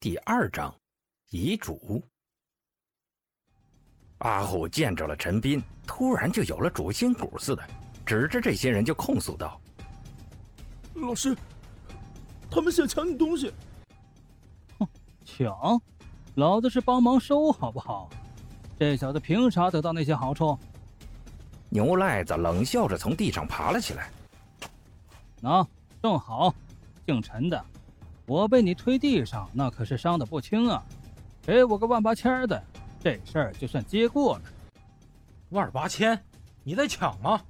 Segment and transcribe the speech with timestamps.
[0.00, 0.72] 第二章，
[1.30, 2.00] 遗嘱。
[4.18, 7.68] 阿虎见着了陈斌，突然就有了主心骨似的，
[8.06, 9.60] 指着这些人就控诉道
[10.94, 11.36] ：“老师，
[12.48, 13.52] 他们想抢你东西。
[14.78, 14.86] ”“哼，
[15.24, 15.82] 抢？
[16.36, 18.08] 老子是帮忙收，好不好？
[18.78, 20.56] 这小子凭啥得到那些好处？”
[21.70, 24.08] 牛赖子冷笑着从地上爬了起来
[25.42, 25.66] ，“那
[26.00, 26.54] 正好，
[27.04, 27.60] 姓陈的。”
[28.28, 30.84] 我被你推地上，那可是伤的不轻啊！
[31.40, 32.62] 给我个万八千的，
[33.00, 34.42] 这事儿就算接过了。
[35.48, 36.22] 万八千？
[36.62, 37.40] 你在抢吗？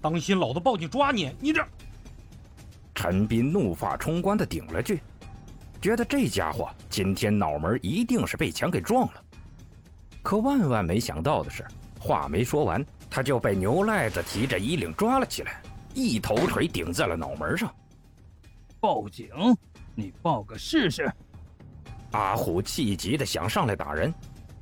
[0.00, 1.30] 当心老子报警抓你！
[1.38, 1.62] 你这……
[2.94, 5.02] 陈斌怒发冲冠的顶了句，
[5.82, 9.22] 觉得这家伙今天脑门一定是被墙给撞了。
[10.22, 11.62] 可万万没想到的是，
[12.00, 15.60] 话没说完，他就被牛赖子提着衣领抓了起来，
[15.92, 17.70] 一头锤顶在了脑门上。
[18.80, 19.28] 报警！
[19.94, 21.10] 你报个试试！
[22.12, 24.12] 阿虎气急的想上来打人，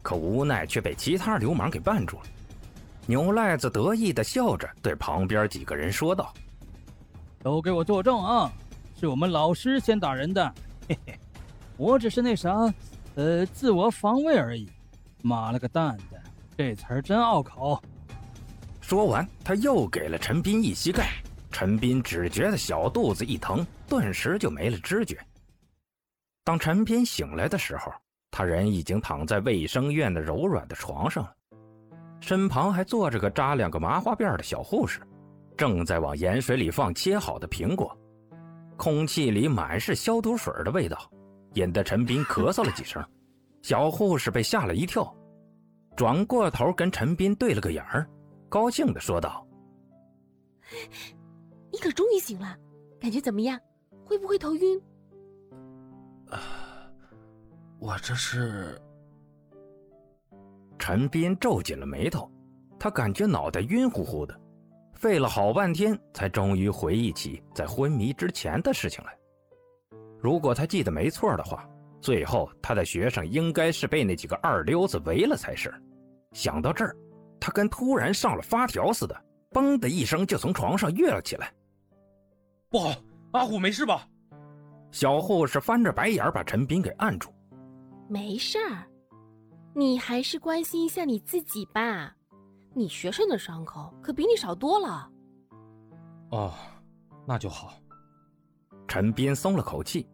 [0.02, 2.22] 可无奈却被其他流氓给绊住了。
[3.06, 6.32] 牛赖子得意的笑着对旁边几个人说道
[7.42, 8.52] ：“都给我作证啊！
[8.98, 10.54] 是我们老师先打人的，
[10.88, 11.18] 嘿嘿，
[11.76, 12.72] 我只是那啥，
[13.16, 14.70] 呃，自我防卫而已。
[15.22, 16.22] 妈了个蛋的，
[16.56, 17.82] 这词儿真拗口。”
[18.80, 21.10] 说完，他又给了陈斌一膝盖。
[21.50, 25.18] 陈斌只觉得小肚子一疼，顿时就没了知觉。
[26.44, 27.92] 当陈斌醒来的时候，
[28.30, 31.34] 他人已经躺在卫生院的柔软的床上了，
[32.20, 35.00] 身旁还坐着个扎两个麻花辫的小护士，
[35.56, 37.96] 正在往盐水里放切好的苹果，
[38.76, 40.98] 空气里满是消毒水的味道，
[41.54, 43.04] 引得陈斌咳嗽了几声。
[43.62, 45.14] 小护士被吓了一跳，
[45.94, 48.08] 转过头跟陈斌对了个眼儿，
[48.48, 49.46] 高兴地说道。
[51.72, 52.56] 你可终于醒了，
[53.00, 53.58] 感觉怎么样？
[54.04, 54.80] 会不会头晕？
[56.28, 56.38] 啊，
[57.78, 58.80] 我这是……
[60.78, 62.30] 陈斌皱紧了眉头，
[62.78, 64.40] 他感觉脑袋晕乎乎的，
[64.94, 69.16] 费了好半天才终于回忆起在昏迷之前的事情来。
[70.18, 71.68] 如果他记得没错的话，
[72.00, 75.72] 最后他的学生应该是被那几个二流子围了才是。
[76.32, 76.96] 想到这儿，
[77.38, 81.52] 他跟突然上了发条似的，嘣的一声就从床上跃了起来。
[82.70, 82.94] 不好，
[83.32, 84.06] 阿虎没事吧？
[84.92, 87.28] 小护士翻着白眼把陈斌给按住。
[88.08, 88.86] 没事儿，
[89.74, 92.14] 你还是关心一下你自己吧。
[92.72, 95.10] 你学生的伤口可比你少多了。
[96.30, 96.54] 哦，
[97.26, 97.74] 那就好。
[98.86, 100.08] 陈斌松了口气，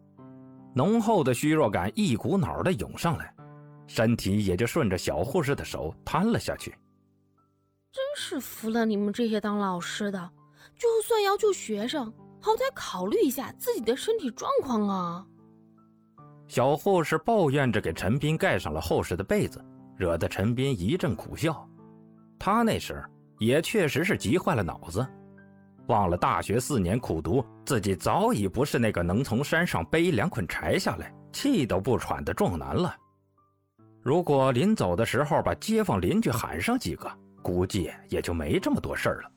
[0.73, 3.31] 浓厚的虚弱感一股脑的涌上来，
[3.85, 6.71] 身体也就顺着小护士的手瘫了下去。
[7.91, 10.31] 真是服了你们这些当老师的，
[10.75, 12.11] 就算要救学生。
[12.47, 15.25] 好歹考虑一下自己的身体状况啊！
[16.47, 19.61] 小护士抱怨着给陈斌盖上了厚实的被子，
[19.97, 21.67] 惹得陈斌一阵苦笑。
[22.39, 23.03] 他那时
[23.37, 25.05] 也确实是急坏了脑子，
[25.87, 32.95] 忘了大学四年苦读，自己早已不是那个能从山上背两捆柴下来气都不喘的壮男了。
[34.01, 39.31] 如果临走的时候把街坊邻居喊上几个，估计也就没这么多事儿了。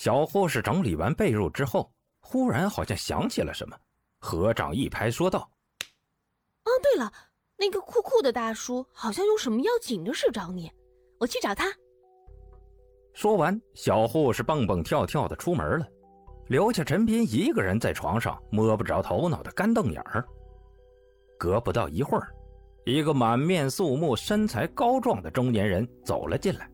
[0.00, 3.76] 小护士整理完被褥之后，忽然好像想起了什么，
[4.18, 5.40] 合掌一拍，说道
[6.64, 7.12] ：“哦，对了，
[7.58, 10.72] 那个酷酷的大叔好像有什么要紧的事找你，
[11.18, 11.66] 我去找他。”
[13.12, 15.86] 说完，小护士蹦蹦跳跳的出门了，
[16.46, 20.26] 留下陈斌一个人在床上摸不着头脑的干瞪眼儿。
[21.38, 22.34] 隔不到一会儿，
[22.86, 26.66] 一个满面肃穆、身材高壮的中年人走了进来，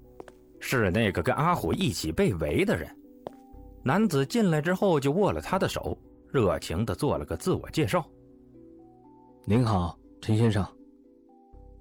[0.61, 2.89] 是那个跟阿虎一起被围的人。
[3.87, 5.97] 男子进来之后，就握了他的手，
[6.33, 8.05] 热情的做了个自我介绍。
[9.45, 10.67] 您好，陈先生，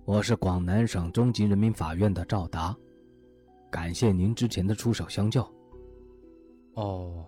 [0.05, 2.77] 我是广南省中级人民法院的赵达，
[3.71, 5.41] 感谢您之前的出手相救。
[6.75, 7.25] 哦，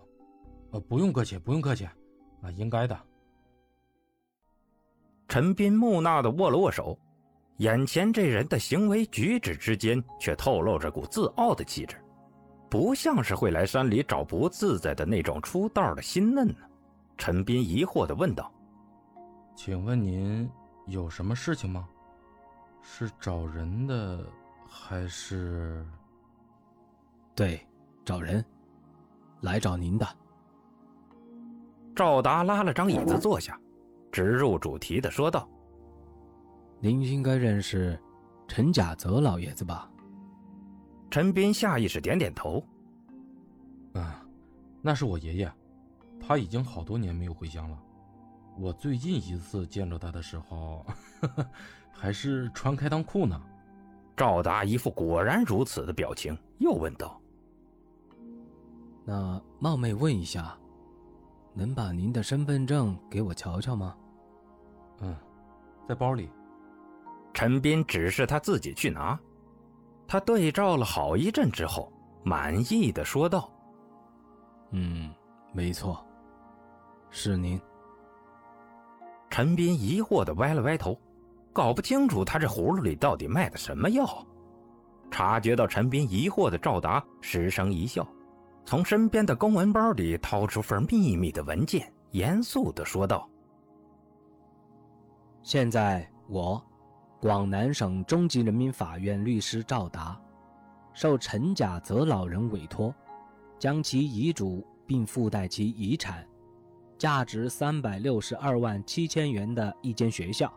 [0.69, 1.83] 呃，不用客气，不用客气，
[2.43, 2.95] 啊，应该的。
[5.27, 6.95] 陈斌木讷的握了握手，
[7.57, 11.97] 眼前这人的行为举止之间，却透露着股自傲的气质。
[12.69, 16.55] 不像是会来山里找不自在的那种出道的新嫩呢，
[17.17, 18.51] 陈斌疑惑的问道
[19.55, 20.49] ：“请问您
[20.85, 21.87] 有什么事情吗？
[22.81, 24.25] 是找人的，
[24.67, 25.85] 还是？
[27.35, 27.65] 对，
[28.03, 28.43] 找人，
[29.41, 30.07] 来找您的。”
[31.95, 33.59] 赵达拉了张椅子坐下，
[34.11, 35.49] 直入主题的说道
[36.79, 37.99] ：“您应该认识
[38.47, 39.89] 陈甲泽老爷子吧？”
[41.09, 42.63] 陈斌下意识点点头。
[43.93, 44.23] 啊，
[44.81, 45.51] 那是我爷爷，
[46.19, 47.83] 他已经好多年没有回乡了。
[48.57, 50.85] 我最近一次见着他的时候，
[51.93, 53.39] 还是穿开裆裤呢。
[54.15, 57.21] 赵达一副果然如此的表情，又问道
[59.05, 60.57] ：“那冒昧问一下，
[61.53, 63.95] 能把您的身份证给我瞧瞧吗
[65.01, 65.15] ？”“嗯，
[65.87, 66.29] 在包里。”
[67.31, 69.19] 陈斌指示他自己去拿。
[70.07, 71.91] 他对照了好一阵之后，
[72.23, 73.49] 满意的说道
[74.71, 75.13] ：“嗯，
[75.53, 76.03] 没错，
[77.09, 77.59] 是您。”
[79.29, 80.97] 陈斌疑惑的歪了歪头。
[81.53, 84.05] 搞不清楚他这葫芦里到底卖的什么药。
[85.09, 88.07] 察觉到陈斌疑惑的赵达失声一笑，
[88.63, 93.27] 从身边的公文包里掏出份秘密的文件，严肃的说道
[95.41, 96.63] ：“现在我，
[97.19, 100.19] 广南省中级人民法院律师赵达，
[100.93, 102.93] 受陈甲泽老人委托，
[103.57, 106.23] 将其遗嘱并附带其遗产，
[106.95, 110.51] 价值三百六十二万七千元的一间学校。”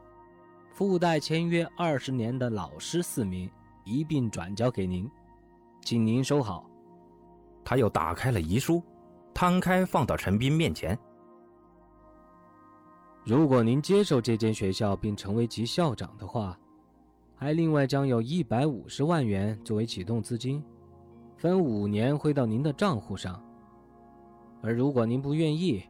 [0.72, 3.50] 附带签约二十年的老师四名，
[3.84, 5.10] 一并转交给您，
[5.82, 6.64] 请您收好。
[7.64, 8.82] 他又打开了遗书，
[9.34, 10.98] 摊开放到陈斌面前。
[13.24, 16.58] 如果您接受这间学校并成为其校长的话，
[17.36, 20.62] 还另外将有一百五十万元作为启动资金，
[21.36, 23.42] 分五年汇到您的账户上。
[24.62, 25.82] 而如果您不愿意，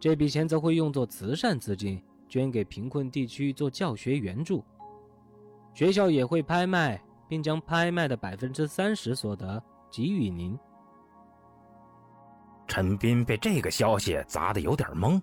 [0.00, 2.02] 这笔钱则会用作慈善资金。
[2.28, 4.62] 捐给贫困地区做教学援助，
[5.72, 10.54] 学校也会拍卖，并将拍卖的百分之三十所得给予您。
[12.66, 15.18] 陈斌被这个消息砸得有点懵。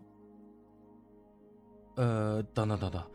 [1.96, 3.12] 呃，等等等等，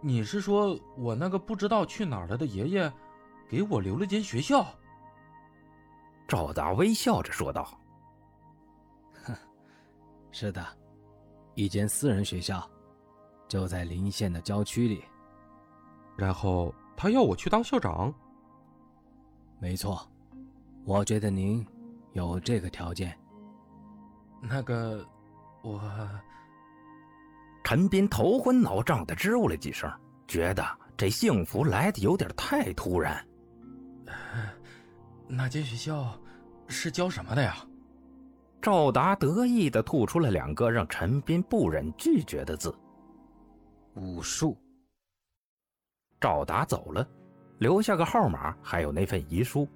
[0.00, 2.92] 你是说我那个不知道去哪儿了的爷爷，
[3.48, 4.66] 给我留了间学校？
[6.26, 7.78] 赵达微笑着说道
[9.24, 9.34] ：“哼，
[10.30, 10.66] 是的，
[11.54, 12.68] 一间私人学校。”
[13.48, 15.02] 就在临县的郊区里，
[16.18, 18.12] 然后他要我去当校长。
[19.58, 20.06] 没错，
[20.84, 21.66] 我觉得您
[22.12, 23.18] 有这个条件。
[24.42, 25.02] 那个，
[25.62, 25.80] 我……
[27.68, 29.92] 陈斌头昏脑胀的支吾了几声，
[30.26, 30.64] 觉得
[30.96, 33.22] 这幸福来的有点太突然。
[35.26, 36.18] 那间学校
[36.66, 37.56] 是教什么的呀？
[38.62, 42.74] 赵达得意的吐出了两个让陈斌不忍拒绝的字。
[43.96, 44.56] 武术。
[46.18, 47.06] 赵达走了，
[47.58, 49.68] 留下个号码，还有那份遗书。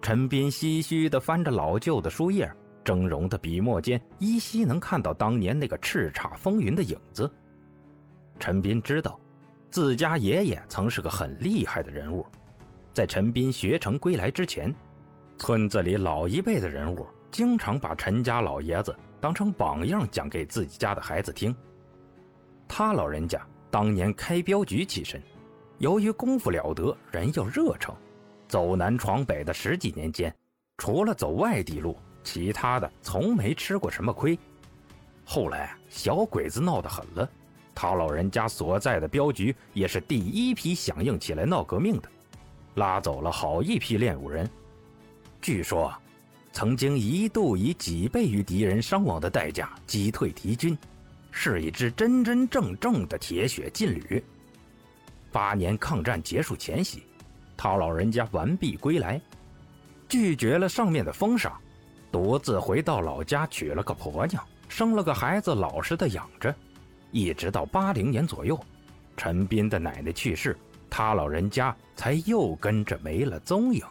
[0.00, 2.48] 陈斌唏嘘的翻着老旧的书页，
[2.88, 7.30] 峥嵘的笔墨间依稀能看到当年那个叱咤风云的影子。
[8.38, 9.20] 陈斌知道，
[9.70, 12.24] 自家爷爷曾是个很厉害的人物，
[12.94, 14.74] 在陈斌学成归来之前，
[15.36, 21.54] 村子里老一辈的人物经常把陈家老爷子当成榜样讲给自己家的孩子听。
[22.66, 25.22] 他老人家当年开镖局起身，
[25.76, 27.94] 由于功夫了得，人又热诚，
[28.48, 30.34] 走南闯北的十几年间，
[30.78, 31.96] 除了走外地路，
[32.30, 34.38] 其他的从没吃过什么亏。
[35.24, 37.26] 后来小鬼子闹得很了，
[37.74, 42.08] 他老人家所在的镖局也是第一批响应起来闹革命的，
[42.74, 44.46] 拉走了好一批练武人。
[45.40, 45.90] 据说，
[46.52, 50.76] 曾经一度以几倍于敌人伤亡的代价击退敌军。
[51.30, 54.22] 是一支真真正正的铁血劲旅。
[55.30, 57.04] 八年抗战结束前夕，
[57.56, 59.20] 他老人家完璧归来，
[60.08, 61.60] 拒绝了上面的封赏，
[62.10, 66.54] 独自回到老家娶了个婆娘，生了个孩子，老实的养着。
[67.10, 68.58] 一直到八零年左右，
[69.16, 70.56] 陈斌的奶奶去世，
[70.90, 73.82] 他老人家才又跟着没了踪影。